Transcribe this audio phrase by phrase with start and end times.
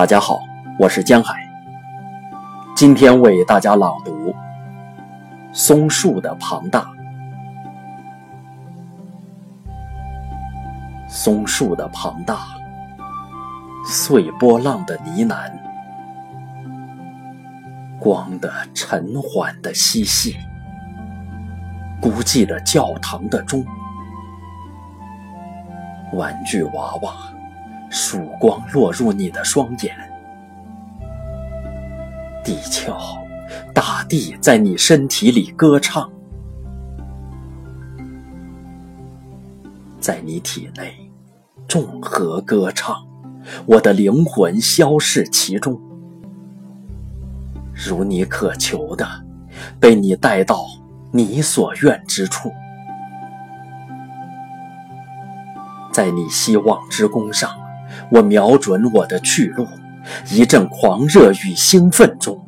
[0.00, 0.40] 大家好，
[0.78, 1.46] 我是江海。
[2.74, 4.30] 今天为大家朗读
[5.52, 6.80] 《松树的庞大》。
[11.06, 12.38] 松树的庞大，
[13.84, 15.52] 碎波浪的呢喃，
[17.98, 20.34] 光的沉缓的嬉戏，
[22.00, 23.62] 孤寂的教堂的钟，
[26.14, 27.12] 玩具娃娃。
[27.90, 29.94] 曙光落入你的双眼，
[32.44, 32.96] 地壳、
[33.74, 36.08] 大地在你身体里歌唱，
[39.98, 40.94] 在你体内
[41.66, 42.96] 众河歌唱，
[43.66, 45.80] 我的灵魂消逝其中，
[47.74, 49.04] 如你渴求的，
[49.80, 50.64] 被你带到
[51.12, 52.52] 你所愿之处，
[55.92, 57.50] 在你希望之弓上。
[58.10, 59.66] 我瞄准我的去路，
[60.30, 62.40] 一阵狂热与兴奋中，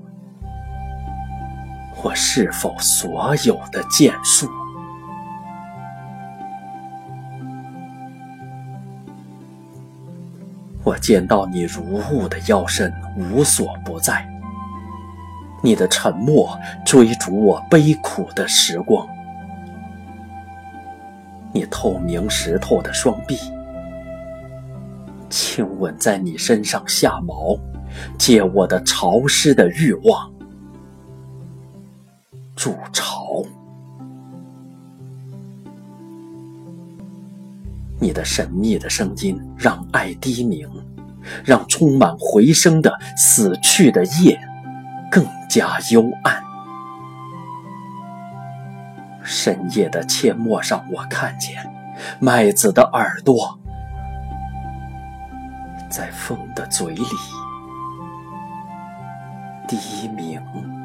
[2.02, 4.48] 我是否所有的剑术？
[10.84, 14.28] 我见到你如雾的腰身无所不在，
[15.62, 19.06] 你的沉默追逐我悲苦的时光，
[21.52, 23.38] 你透明石头的双臂。
[25.54, 27.58] 亲吻在你身上下毛，
[28.16, 30.32] 借我的潮湿的欲望
[32.56, 33.44] 筑巢。
[38.00, 40.66] 你的神秘的声音让爱低鸣，
[41.44, 44.40] 让充满回声的死去的夜
[45.10, 46.42] 更加幽暗。
[49.22, 51.62] 深夜的阡陌上，我看见
[52.20, 53.58] 麦子的耳朵。
[55.92, 57.04] 在风的嘴里
[59.68, 60.81] 第一名。